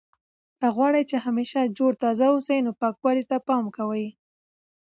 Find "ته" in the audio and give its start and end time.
3.29-3.37